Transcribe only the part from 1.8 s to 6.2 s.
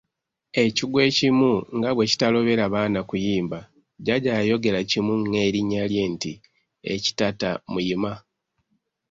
bwe kitalobera baana kuyimba, Jjajja yayogera kimu ng'erinnya lye